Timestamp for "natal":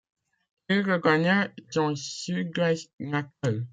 2.99-3.67